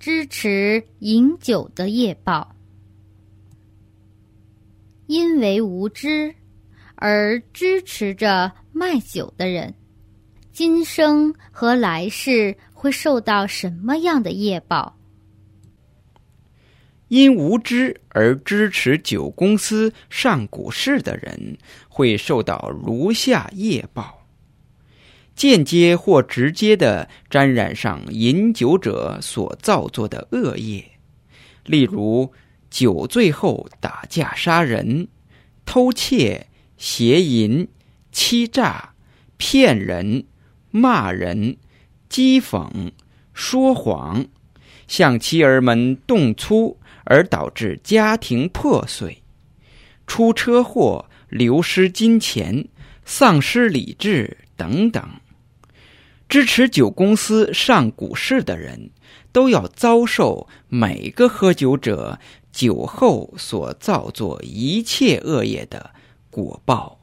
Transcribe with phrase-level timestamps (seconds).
[0.00, 2.56] 支持饮酒的业报。
[5.06, 6.34] 因为无知
[6.94, 9.74] 而支持着卖酒的人，
[10.52, 14.96] 今生和来世会受到什么样的业报？
[17.08, 24.19] 因无知而支持酒公司上股市的人，会受到如下业报：
[25.40, 30.84] 间接或直接的沾染上饮酒者所造作的恶业，
[31.64, 32.30] 例如
[32.68, 35.08] 酒醉后打架杀人、
[35.64, 37.66] 偷窃、邪淫、
[38.12, 38.92] 欺诈、
[39.38, 40.26] 骗人、
[40.70, 41.56] 骂人、
[42.10, 42.92] 讥讽、
[43.32, 44.26] 说谎，
[44.86, 46.76] 向妻儿们动粗。
[47.04, 49.20] 而导致家庭破碎、
[50.06, 52.68] 出车祸、流失金钱、
[53.04, 55.02] 丧失理智等等。
[56.30, 58.90] 支持酒公司上股市的人，
[59.32, 62.20] 都要遭受每个喝酒者
[62.52, 65.90] 酒后所造作一切恶业的
[66.30, 66.99] 果报。